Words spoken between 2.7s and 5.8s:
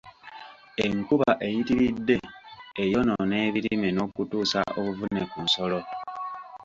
eyonoona ebirime n'okutuusa obuvune ku nsolo